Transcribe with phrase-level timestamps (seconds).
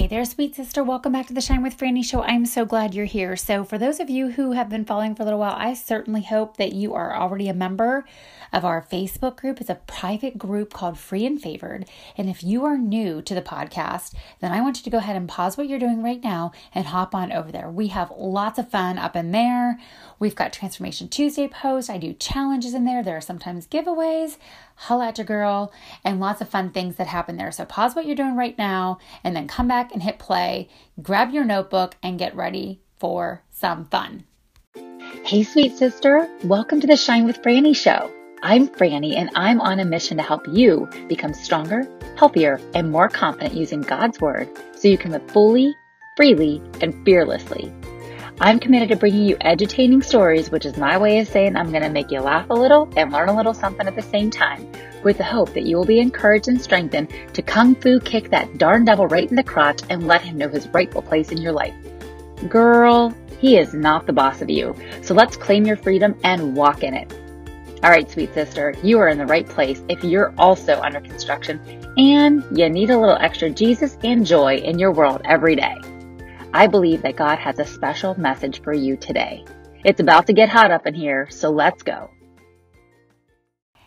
[0.00, 0.82] Hey there, sweet sister.
[0.82, 2.22] Welcome back to the Shine with Franny show.
[2.22, 3.36] I'm so glad you're here.
[3.36, 6.22] So, for those of you who have been following for a little while, I certainly
[6.22, 8.06] hope that you are already a member
[8.50, 9.60] of our Facebook group.
[9.60, 11.84] It's a private group called Free and Favored.
[12.16, 15.16] And if you are new to the podcast, then I want you to go ahead
[15.16, 17.68] and pause what you're doing right now and hop on over there.
[17.68, 19.78] We have lots of fun up in there.
[20.18, 21.90] We've got Transformation Tuesday posts.
[21.90, 23.02] I do challenges in there.
[23.02, 24.38] There are sometimes giveaways.
[24.84, 27.52] Holla at your girl, and lots of fun things that happen there.
[27.52, 30.70] So pause what you're doing right now and then come back and hit play.
[31.02, 34.24] Grab your notebook and get ready for some fun.
[35.22, 36.26] Hey, sweet sister.
[36.44, 38.10] Welcome to the Shine with Franny show.
[38.42, 41.86] I'm Franny, and I'm on a mission to help you become stronger,
[42.16, 45.74] healthier, and more confident using God's Word so you can live fully,
[46.16, 47.70] freely, and fearlessly.
[48.42, 51.82] I'm committed to bringing you edutaining stories, which is my way of saying I'm going
[51.82, 54.66] to make you laugh a little and learn a little something at the same time,
[55.04, 58.56] with the hope that you will be encouraged and strengthened to kung fu kick that
[58.56, 61.52] darn devil right in the crotch and let him know his rightful place in your
[61.52, 61.74] life.
[62.48, 66.82] Girl, he is not the boss of you, so let's claim your freedom and walk
[66.82, 67.12] in it.
[67.82, 71.60] All right, sweet sister, you are in the right place if you're also under construction
[71.98, 75.76] and you need a little extra Jesus and joy in your world every day.
[76.52, 79.44] I believe that God has a special message for you today.
[79.84, 82.10] It's about to get hot up in here, so let's go.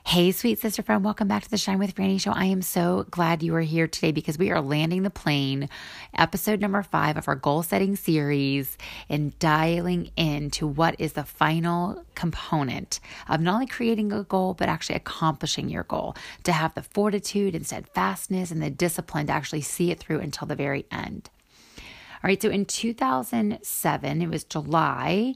[0.06, 2.32] Hey, sweet sister friend, welcome back to the Shine with Franny show.
[2.32, 5.68] I am so glad you are here today because we are landing the plane,
[6.14, 8.78] episode number five of our goal setting series,
[9.10, 14.70] and dialing into what is the final component of not only creating a goal, but
[14.70, 19.62] actually accomplishing your goal, to have the fortitude and steadfastness and the discipline to actually
[19.62, 21.30] see it through until the very end.
[22.24, 25.36] All right, so in 2007, it was July,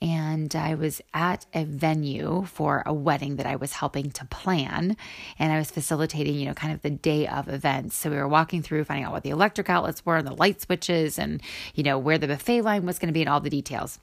[0.00, 4.96] and I was at a venue for a wedding that I was helping to plan,
[5.38, 7.96] and I was facilitating, you know, kind of the day of events.
[7.96, 10.62] So we were walking through, finding out what the electric outlets were and the light
[10.62, 11.42] switches, and,
[11.74, 13.98] you know, where the buffet line was going to be, and all the details.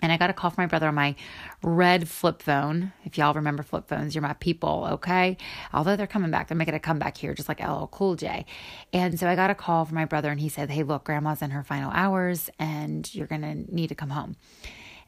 [0.00, 1.16] And I got a call from my brother on my
[1.62, 2.92] red flip phone.
[3.04, 5.36] If y'all remember flip phones, you're my people, okay?
[5.72, 8.46] Although they're coming back, they're making a comeback here, just like LL Cool J.
[8.92, 11.42] And so I got a call from my brother, and he said, Hey, look, grandma's
[11.42, 14.36] in her final hours, and you're to need to come home.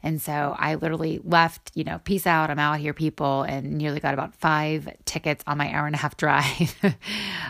[0.03, 3.99] And so I literally left, you know, peace out, I'm out here, people, and nearly
[3.99, 6.75] got about five tickets on my hour and a half drive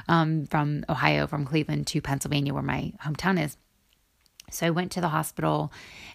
[0.07, 3.57] um, from Ohio, from Cleveland to Pennsylvania, where my hometown is.
[4.53, 5.71] So I went to the hospital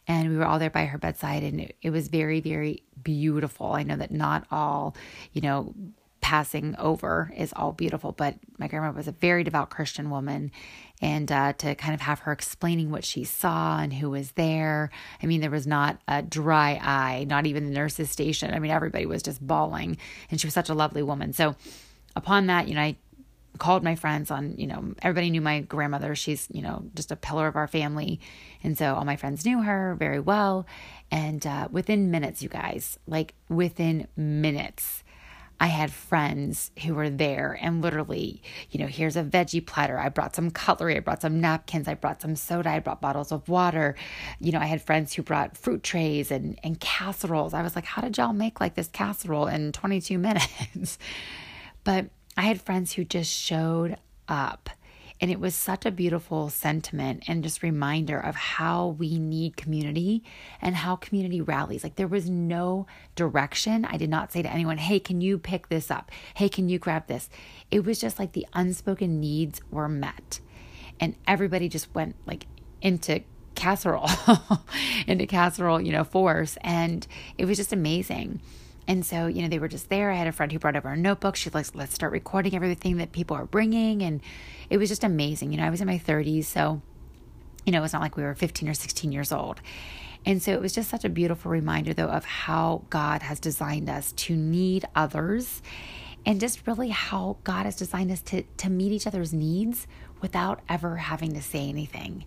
[0.06, 3.72] and we were all there by her bedside and it, it, was very, very beautiful.
[3.72, 4.94] I know that not all,
[5.32, 5.74] you know,
[6.20, 10.50] passing over is all beautiful, but my grandma was a very devout Christian woman.
[11.00, 14.90] And uh, to kind of have her explaining what she saw and who was there.
[15.22, 18.54] I mean, there was not a dry eye, not even the nurse's station.
[18.54, 19.98] I mean, everybody was just bawling.
[20.30, 21.34] And she was such a lovely woman.
[21.34, 21.54] So
[22.16, 22.96] upon that, you know, I
[23.56, 26.14] called my friends on, you know, everybody knew my grandmother.
[26.14, 28.20] She's, you know, just a pillar of our family.
[28.62, 30.66] And so all my friends knew her very well.
[31.10, 35.04] And uh, within minutes, you guys, like within minutes,
[35.58, 39.98] I had friends who were there and literally, you know, here's a veggie platter.
[39.98, 43.32] I brought some cutlery, I brought some napkins, I brought some soda, I brought bottles
[43.32, 43.94] of water.
[44.38, 47.54] You know, I had friends who brought fruit trays and, and casseroles.
[47.54, 50.98] I was like, how did y'all make like this casserole in 22 minutes?
[51.84, 52.06] but
[52.36, 53.96] I had friends who just showed
[54.28, 54.70] up.
[55.18, 60.22] And it was such a beautiful sentiment and just reminder of how we need community
[60.60, 61.82] and how community rallies.
[61.82, 63.86] Like there was no direction.
[63.86, 66.10] I did not say to anyone, hey, can you pick this up?
[66.34, 67.30] Hey, can you grab this?
[67.70, 70.40] It was just like the unspoken needs were met.
[71.00, 72.46] And everybody just went like
[72.82, 73.22] into
[73.54, 74.10] casserole,
[75.06, 76.58] into casserole, you know, force.
[76.60, 77.06] And
[77.38, 78.42] it was just amazing.
[78.88, 80.10] And so, you know, they were just there.
[80.10, 81.36] I had a friend who brought over a notebook.
[81.36, 84.02] She's like, let's start recording everything that people are bringing.
[84.02, 84.20] And
[84.70, 85.50] it was just amazing.
[85.50, 86.44] You know, I was in my 30s.
[86.44, 86.80] So,
[87.64, 89.60] you know, it's not like we were 15 or 16 years old.
[90.24, 93.88] And so it was just such a beautiful reminder, though, of how God has designed
[93.88, 95.62] us to need others
[96.24, 99.86] and just really how God has designed us to, to meet each other's needs
[100.20, 102.24] without ever having to say anything.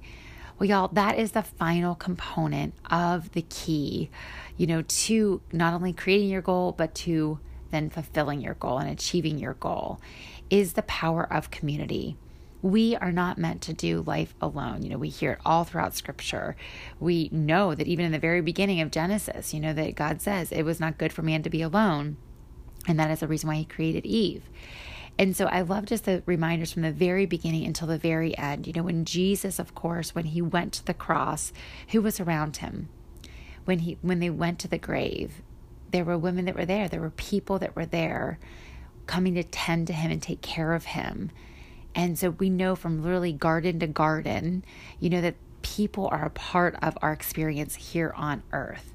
[0.60, 4.10] Well, y'all, that is the final component of the key,
[4.58, 7.40] you know, to not only creating your goal, but to
[7.72, 10.02] then fulfilling your goal and achieving your goal
[10.50, 12.18] is the power of community.
[12.62, 14.84] We are not meant to do life alone.
[14.84, 16.58] You know, we hear it all throughout scripture.
[17.00, 20.52] We know that even in the very beginning of Genesis, you know, that God says
[20.52, 22.18] it was not good for man to be alone.
[22.86, 24.44] And that is the reason why he created Eve.
[25.20, 28.66] And so I love just the reminders from the very beginning until the very end.
[28.66, 31.52] You know, when Jesus, of course, when he went to the cross,
[31.90, 32.88] who was around him?
[33.66, 35.42] When he when they went to the grave,
[35.92, 36.88] there were women that were there.
[36.88, 38.40] There were people that were there
[39.08, 41.32] coming to tend to him and take care of him.
[41.94, 44.64] And so we know from literally garden to garden,
[45.02, 48.94] you know, that people are a part of our experience here on earth.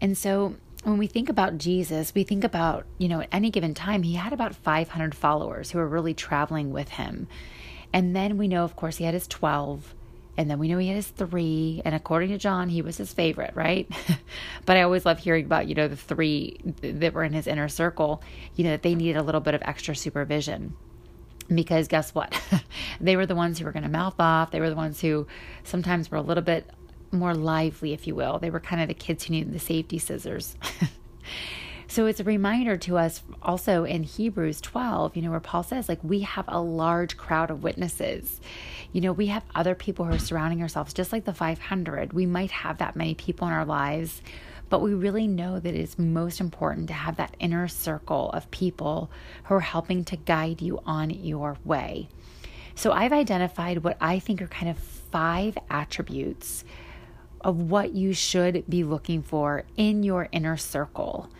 [0.00, 3.74] And so when we think about Jesus, we think about, you know, at any given
[3.74, 7.28] time, he had about 500 followers who were really traveling with him.
[7.92, 9.94] And then we know, of course, he had his 12.
[10.36, 11.82] And then we know he had his three.
[11.84, 13.90] And according to John, he was his favorite, right?
[14.64, 17.68] but I always love hearing about, you know, the three that were in his inner
[17.68, 18.22] circle,
[18.54, 20.76] you know, that they needed a little bit of extra supervision
[21.54, 22.40] because guess what?
[23.00, 24.50] they were the ones who were going to mouth off.
[24.50, 25.26] They were the ones who
[25.64, 26.70] sometimes were a little bit
[27.12, 28.38] more lively, if you will.
[28.38, 30.56] They were kind of the kids who needed the safety scissors.
[31.88, 35.88] so it's a reminder to us also in Hebrews 12, you know, where Paul says,
[35.88, 38.40] like, we have a large crowd of witnesses.
[38.92, 42.12] You know, we have other people who are surrounding ourselves, just like the 500.
[42.12, 44.22] We might have that many people in our lives
[44.70, 49.10] but we really know that it's most important to have that inner circle of people
[49.44, 52.08] who are helping to guide you on your way.
[52.76, 56.64] So I've identified what I think are kind of five attributes
[57.40, 61.30] of what you should be looking for in your inner circle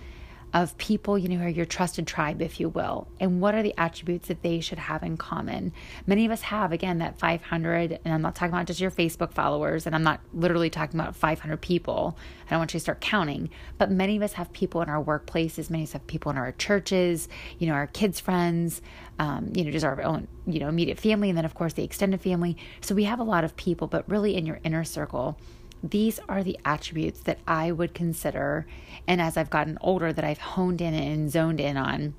[0.53, 4.29] of people, you know, your trusted tribe, if you will, and what are the attributes
[4.29, 5.73] that they should have in common.
[6.07, 9.33] Many of us have, again, that 500, and I'm not talking about just your Facebook
[9.33, 12.17] followers, and I'm not literally talking about 500 people.
[12.47, 15.03] I don't want you to start counting, but many of us have people in our
[15.03, 18.83] workplaces, many of us have people in our churches, you know, our kids' friends,
[19.19, 21.85] um, you know, just our own, you know, immediate family, and then, of course, the
[21.85, 22.57] extended family.
[22.81, 25.39] So we have a lot of people, but really in your inner circle,
[25.83, 28.67] these are the attributes that I would consider,
[29.07, 32.15] and as I've gotten older, that I've honed in and zoned in on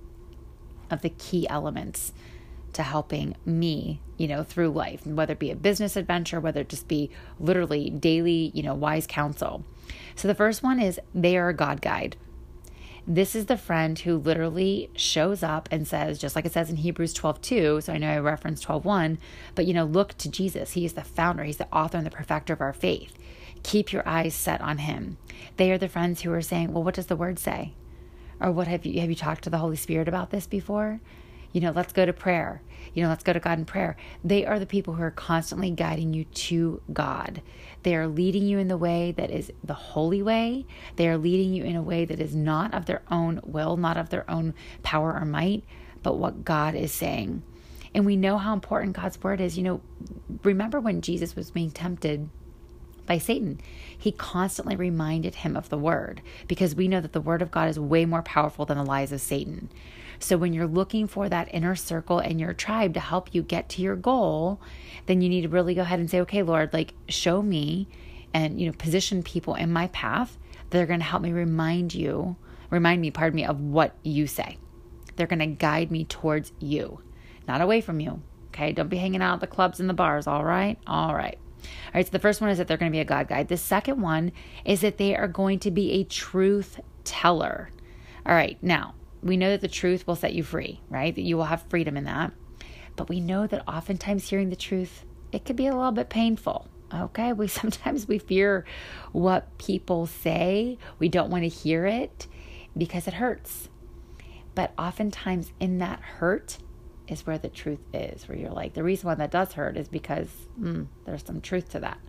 [0.90, 2.12] of the key elements
[2.74, 6.70] to helping me, you know, through life, whether it be a business adventure, whether it
[6.70, 7.10] just be
[7.40, 9.64] literally daily, you know, wise counsel.
[10.16, 12.16] So the first one is they are a God guide.
[13.08, 16.78] This is the friend who literally shows up and says, just like it says in
[16.78, 19.18] Hebrews 12 2, so I know I referenced 12 1,
[19.56, 20.74] but you know, look to Jesus.
[20.74, 23.14] He is the founder, he's the author and the perfecter of our faith.
[23.64, 25.18] Keep your eyes set on him.
[25.58, 27.74] They are the friends who are saying, Well, what does the word say?
[28.40, 31.00] Or what have you have you talked to the Holy Spirit about this before?
[31.52, 32.62] You know, let's go to prayer.
[32.94, 33.96] You know, let's go to God in prayer.
[34.24, 37.42] They are the people who are constantly guiding you to God.
[37.84, 40.66] They are leading you in the way that is the holy way.
[40.96, 43.98] They are leading you in a way that is not of their own will, not
[43.98, 44.54] of their own
[44.84, 45.64] power or might,
[46.04, 47.44] but what God is saying.
[47.94, 49.58] And we know how important God's word is.
[49.58, 49.82] You know,
[50.44, 52.30] remember when Jesus was being tempted
[53.06, 53.60] by Satan.
[53.98, 57.68] He constantly reminded him of the word because we know that the word of God
[57.70, 59.70] is way more powerful than the lies of Satan.
[60.22, 63.70] So when you're looking for that inner circle and your tribe to help you get
[63.70, 64.62] to your goal,
[65.08, 67.88] then you need to really go ahead and say, okay, Lord, like show me
[68.34, 70.38] and, you know, position people in my path
[70.70, 72.36] that are going to help me remind you,
[72.70, 74.58] remind me, pardon me, of what you say.
[75.16, 77.02] They're going to guide me towards you,
[77.48, 78.22] not away from you.
[78.50, 78.74] Okay.
[78.74, 80.28] Don't be hanging out at the clubs and the bars.
[80.28, 80.78] All right.
[80.86, 81.38] All right.
[81.64, 83.48] All right, so the first one is that they're going to be a God guide.
[83.48, 84.32] The second one
[84.66, 87.70] is that they are going to be a truth teller.
[88.26, 91.14] All right, now we know that the truth will set you free, right?
[91.14, 92.32] That you will have freedom in that.
[92.96, 96.68] But we know that oftentimes hearing the truth, it could be a little bit painful.
[96.94, 98.66] Okay, we sometimes we fear
[99.12, 100.78] what people say.
[101.00, 102.28] We don't want to hear it
[102.78, 103.70] because it hurts.
[104.54, 106.58] But oftentimes in that hurt,
[107.12, 109.88] is where the truth is, where you're like, the reason why that does hurt is
[109.88, 110.30] because
[110.60, 112.00] mm, there's some truth to that.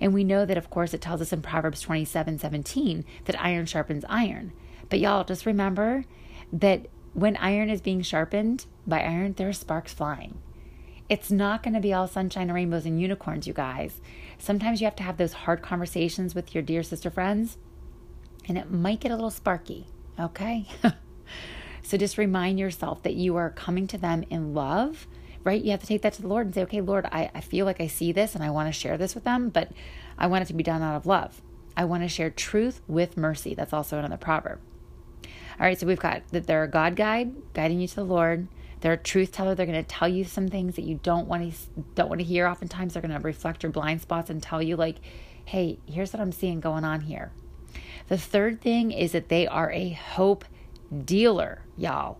[0.00, 3.66] And we know that, of course, it tells us in Proverbs 27 17 that iron
[3.66, 4.52] sharpens iron.
[4.90, 6.04] But y'all, just remember
[6.54, 10.38] that when iron is being sharpened by iron, there are sparks flying.
[11.08, 14.00] It's not going to be all sunshine and rainbows and unicorns, you guys.
[14.38, 17.58] Sometimes you have to have those hard conversations with your dear sister friends,
[18.48, 19.86] and it might get a little sparky,
[20.18, 20.66] okay?
[21.84, 25.06] So just remind yourself that you are coming to them in love,
[25.44, 25.62] right?
[25.62, 27.66] You have to take that to the Lord and say, okay, Lord, I, I feel
[27.66, 29.70] like I see this and I want to share this with them, but
[30.18, 31.42] I want it to be done out of love.
[31.76, 33.54] I want to share truth with mercy.
[33.54, 34.60] That's also another proverb.
[35.58, 38.48] All right, so we've got that they're a God guide, guiding you to the Lord.
[38.80, 39.54] They're a truth teller.
[39.54, 41.58] They're going to tell you some things that you don't want to
[41.94, 42.46] don't want to hear.
[42.46, 44.96] Oftentimes, they're going to reflect your blind spots and tell you like,
[45.44, 47.32] "Hey, here's what I'm seeing going on here."
[48.08, 50.44] The third thing is that they are a hope
[51.04, 52.18] dealer, y'all.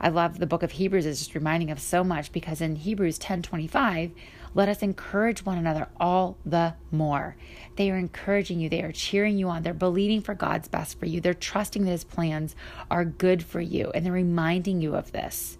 [0.00, 3.18] I love the book of Hebrews is just reminding us so much because in Hebrews
[3.18, 4.12] 10:25,
[4.54, 7.36] let us encourage one another all the more.
[7.76, 11.06] They are encouraging you, they are cheering you on, they're believing for God's best for
[11.06, 11.20] you.
[11.20, 12.56] They're trusting that his plans
[12.90, 15.58] are good for you and they're reminding you of this.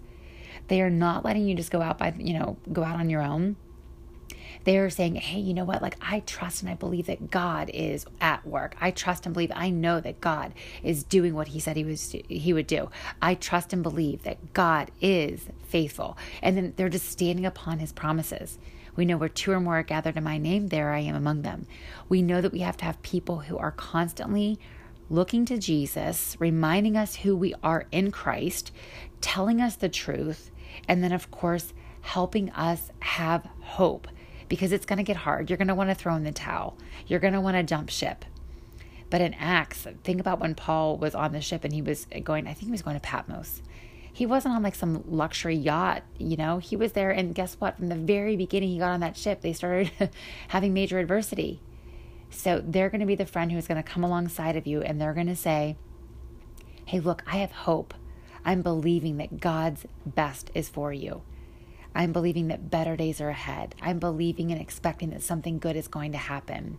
[0.67, 3.21] They are not letting you just go out by, you know, go out on your
[3.21, 3.55] own.
[4.63, 5.81] They're saying, hey, you know what?
[5.81, 8.75] Like, I trust and I believe that God is at work.
[8.79, 12.11] I trust and believe, I know that God is doing what He said He was
[12.11, 12.89] He would do.
[13.21, 16.17] I trust and believe that God is faithful.
[16.43, 18.59] And then they're just standing upon His promises.
[18.95, 21.41] We know where two or more are gathered in my name, there I am among
[21.41, 21.67] them.
[22.09, 24.59] We know that we have to have people who are constantly
[25.09, 28.71] looking to Jesus, reminding us who we are in Christ,
[29.19, 30.51] telling us the truth,
[30.87, 34.07] and then, of course, helping us have hope
[34.47, 35.49] because it's going to get hard.
[35.49, 37.89] You're going to want to throw in the towel, you're going to want to jump
[37.89, 38.25] ship.
[39.09, 42.47] But in Acts, think about when Paul was on the ship and he was going,
[42.47, 43.61] I think he was going to Patmos.
[44.13, 47.11] He wasn't on like some luxury yacht, you know, he was there.
[47.11, 47.77] And guess what?
[47.77, 49.91] From the very beginning, he got on that ship, they started
[50.49, 51.61] having major adversity.
[52.29, 54.99] So they're going to be the friend who's going to come alongside of you and
[54.99, 55.77] they're going to say,
[56.85, 57.93] Hey, look, I have hope.
[58.43, 61.21] I'm believing that God's best is for you.
[61.93, 63.75] I'm believing that better days are ahead.
[63.81, 66.77] I'm believing and expecting that something good is going to happen.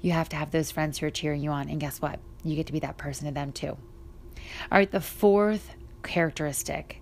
[0.00, 1.68] You have to have those friends who are cheering you on.
[1.68, 2.18] And guess what?
[2.42, 3.68] You get to be that person to them too.
[3.68, 5.70] All right, the fourth
[6.02, 7.00] characteristic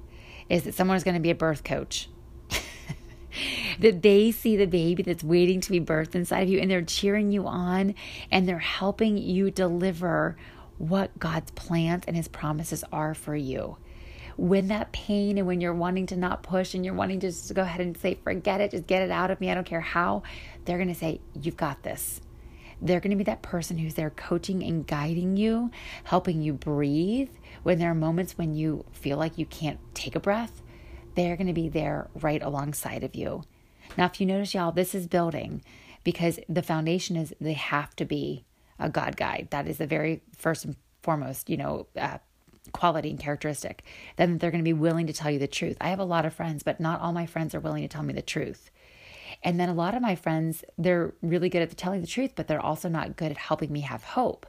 [0.49, 2.09] is that someone is going to be a birth coach.
[3.81, 6.83] that they see the baby that's waiting to be birthed inside of you and they're
[6.83, 7.95] cheering you on
[8.31, 10.37] and they're helping you deliver
[10.79, 13.77] what God's plans and his promises are for you.
[14.37, 17.53] When that pain and when you're wanting to not push and you're wanting to just
[17.55, 19.83] go ahead and say, forget it, just get it out of me, I don't care
[19.83, 20.23] how,
[20.65, 22.23] they're going to say, You've got this.
[22.81, 25.71] They're going to be that person who's there coaching and guiding you,
[26.05, 27.29] helping you breathe.
[27.63, 30.63] When there are moments when you feel like you can't take a breath,
[31.15, 33.43] they're going to be there right alongside of you.
[33.97, 35.63] Now, if you notice, y'all, this is building
[36.05, 38.45] because the foundation is they have to be
[38.79, 39.49] a God guide.
[39.51, 42.19] That is the very first and foremost, you know, uh,
[42.73, 43.83] quality and characteristic.
[44.17, 45.77] Then they're going to be willing to tell you the truth.
[45.81, 48.03] I have a lot of friends, but not all my friends are willing to tell
[48.03, 48.71] me the truth.
[49.43, 52.49] And then a lot of my friends, they're really good at telling the truth, but
[52.49, 54.47] they're also not good at helping me have hope.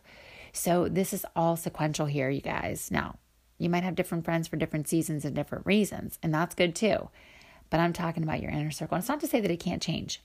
[0.53, 2.89] So this is all sequential here, you guys.
[2.91, 3.17] Now,
[3.57, 7.09] you might have different friends for different seasons and different reasons, and that's good too.
[7.69, 8.95] But I'm talking about your inner circle.
[8.95, 10.21] And it's not to say that it can't change.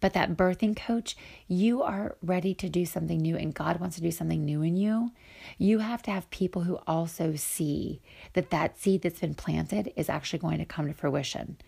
[0.00, 4.02] But that birthing coach, you are ready to do something new and God wants to
[4.02, 5.12] do something new in you.
[5.58, 8.00] You have to have people who also see
[8.32, 11.58] that that seed that's been planted is actually going to come to fruition.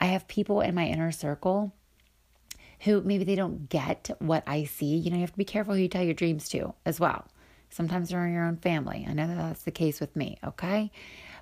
[0.00, 1.72] I have people in my inner circle
[2.84, 4.96] who maybe they don't get what I see.
[4.96, 7.26] You know, you have to be careful who you tell your dreams to as well.
[7.70, 9.06] Sometimes they're in your own family.
[9.08, 10.92] I know that that's the case with me, okay?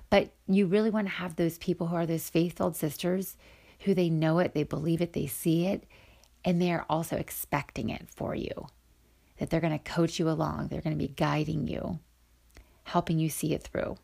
[0.09, 3.35] But you really want to have those people who are those faithful sisters
[3.81, 5.83] who they know it, they believe it, they see it,
[6.45, 8.67] and they are also expecting it for you.
[9.37, 11.99] That they're going to coach you along, they're going to be guiding you,
[12.83, 13.97] helping you see it through.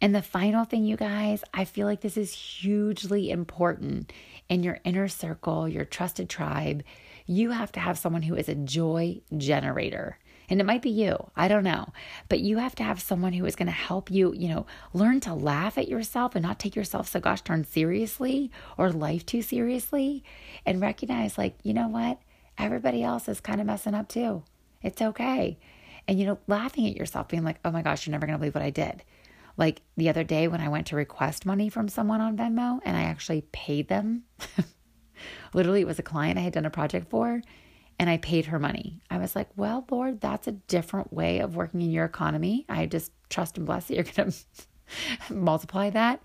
[0.00, 4.12] And the final thing, you guys, I feel like this is hugely important
[4.48, 6.82] in your inner circle, your trusted tribe.
[7.26, 10.18] You have to have someone who is a joy generator.
[10.48, 11.92] And it might be you, I don't know.
[12.28, 15.20] But you have to have someone who is going to help you, you know, learn
[15.20, 19.42] to laugh at yourself and not take yourself so gosh darn seriously or life too
[19.42, 20.24] seriously
[20.66, 22.18] and recognize, like, you know what?
[22.58, 24.42] Everybody else is kind of messing up too.
[24.82, 25.58] It's okay.
[26.08, 28.38] And, you know, laughing at yourself, being like, oh my gosh, you're never going to
[28.38, 29.04] believe what I did
[29.60, 32.96] like the other day when I went to request money from someone on Venmo and
[32.96, 34.24] I actually paid them.
[35.54, 37.42] Literally, it was a client I had done a project for
[37.98, 39.02] and I paid her money.
[39.10, 42.64] I was like, well, Lord, that's a different way of working in your economy.
[42.70, 44.32] I just trust and bless that you're going
[45.28, 46.22] to multiply that.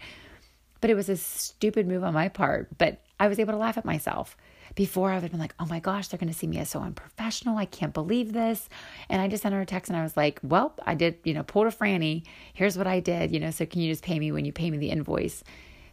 [0.79, 3.77] But it was a stupid move on my part, but I was able to laugh
[3.77, 4.37] at myself
[4.75, 6.70] before I would have been like, oh my gosh, they're going to see me as
[6.70, 7.58] so unprofessional.
[7.58, 8.70] I can't believe this.
[9.10, 11.34] And I just sent her a text and I was like, well, I did, you
[11.34, 12.24] know, pulled a Franny.
[12.53, 14.70] Here's what I did, you know, so can you just pay me when you pay
[14.70, 15.44] me the invoice?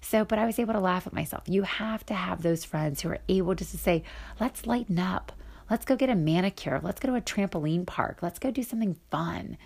[0.01, 1.45] So, but I was able to laugh at myself.
[1.47, 4.03] You have to have those friends who are able just to say,
[4.41, 5.33] let's lighten up.
[5.71, 6.81] Let's go get a manicure.
[6.83, 8.19] Let's go to a trampoline park.
[8.21, 9.57] Let's go do something fun.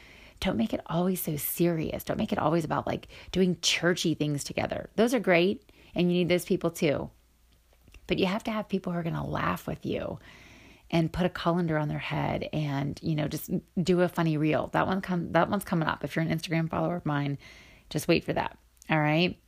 [0.41, 2.05] Don't make it always so serious.
[2.05, 4.91] Don't make it always about like doing churchy things together.
[4.97, 5.63] Those are great,
[5.95, 7.11] and you need those people too.
[8.07, 10.19] But you have to have people who are going to laugh with you
[10.91, 13.51] and put a colander on their head and you know just
[13.83, 14.69] do a funny reel.
[14.73, 16.05] That one come that one's coming up.
[16.05, 17.39] If you're an Instagram follower of mine,
[17.91, 18.57] just wait for that.
[18.89, 19.39] All right?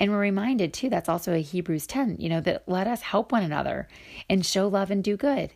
[0.00, 3.32] And we're reminded too that's also a Hebrews 10, you know, that let us help
[3.32, 3.88] one another
[4.28, 5.52] and show love and do good.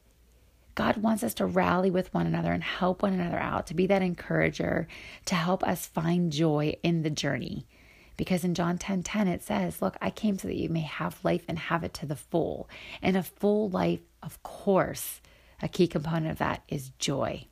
[0.75, 3.87] God wants us to rally with one another and help one another out, to be
[3.89, 4.89] that encourager,
[5.27, 7.67] to help us find joy in the journey.
[8.17, 11.25] Because in John 10 10, it says, Look, I came so that you may have
[11.25, 12.69] life and have it to the full.
[13.01, 15.21] And a full life, of course,
[15.61, 17.47] a key component of that is joy.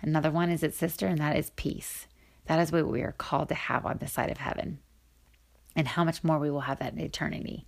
[0.00, 2.06] Another one is its sister, and that is peace.
[2.46, 4.78] That is what we are called to have on the side of heaven.
[5.74, 7.66] And how much more we will have that in eternity.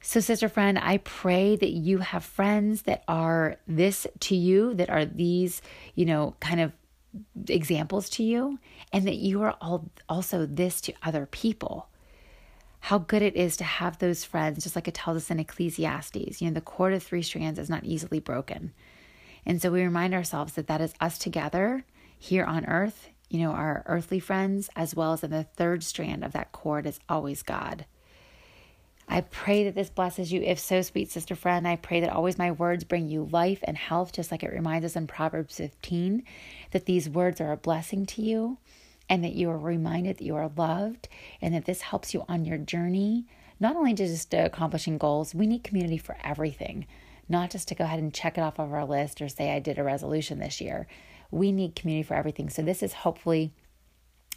[0.00, 4.90] So, sister friend, I pray that you have friends that are this to you, that
[4.90, 5.62] are these,
[5.94, 6.72] you know, kind of
[7.48, 8.58] examples to you,
[8.92, 11.88] and that you are all also this to other people.
[12.80, 16.40] How good it is to have those friends, just like it tells us in Ecclesiastes.
[16.40, 18.72] You know, the cord of three strands is not easily broken.
[19.44, 21.84] And so we remind ourselves that that is us together
[22.18, 26.24] here on earth, you know, our earthly friends, as well as in the third strand
[26.24, 27.86] of that cord is always God.
[29.08, 30.42] I pray that this blesses you.
[30.42, 33.76] If so, sweet sister friend, I pray that always my words bring you life and
[33.76, 36.24] health, just like it reminds us in Proverbs 15
[36.72, 38.58] that these words are a blessing to you
[39.08, 41.08] and that you are reminded that you are loved
[41.40, 43.26] and that this helps you on your journey,
[43.60, 46.86] not only to just accomplishing goals, we need community for everything,
[47.28, 49.60] not just to go ahead and check it off of our list or say, I
[49.60, 50.88] did a resolution this year.
[51.30, 52.50] We need community for everything.
[52.50, 53.52] So, this is hopefully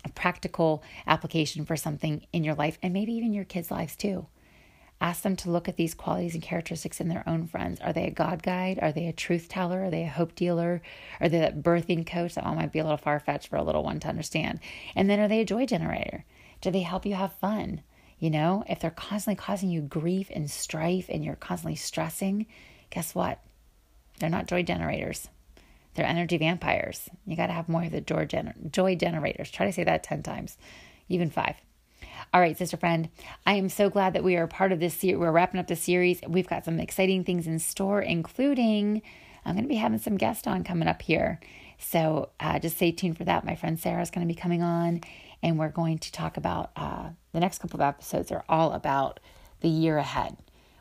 [0.05, 4.27] a practical application for something in your life and maybe even your kids' lives too.
[5.01, 7.79] Ask them to look at these qualities and characteristics in their own friends.
[7.79, 8.79] Are they a God guide?
[8.81, 9.85] Are they a truth teller?
[9.85, 10.81] Are they a hope dealer?
[11.21, 12.35] Are they that birthing coach?
[12.35, 14.59] That one might be a little far fetched for a little one to understand.
[14.95, 16.25] And then are they a joy generator?
[16.59, 17.81] Do they help you have fun?
[18.19, 22.45] You know, if they're constantly causing you grief and strife and you're constantly stressing,
[22.89, 23.39] guess what?
[24.19, 25.29] They're not joy generators.
[25.95, 27.09] They're energy vampires.
[27.25, 29.49] You got to have more of the joy, gener- joy generators.
[29.49, 30.57] Try to say that 10 times,
[31.07, 31.55] even five.
[32.31, 33.09] All right, sister friend,
[33.47, 35.17] I am so glad that we are part of this series.
[35.17, 36.21] We're wrapping up the series.
[36.27, 39.01] We've got some exciting things in store, including
[39.43, 41.39] I'm going to be having some guests on coming up here.
[41.79, 43.45] So uh, just stay tuned for that.
[43.45, 45.01] My friend Sarah is going to be coming on,
[45.41, 49.19] and we're going to talk about uh, the next couple of episodes are all about
[49.61, 50.37] the year ahead,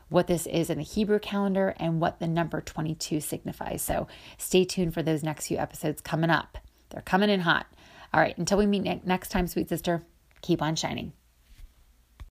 [0.09, 3.81] what this is in the Hebrew calendar, and what the number 22 signifies.
[3.81, 6.59] So stay tuned for those next few episodes coming up.
[6.91, 7.65] They're coming in hot.
[8.13, 10.03] All right, until we meet next time, sweet sister,
[10.43, 11.13] keep on shining.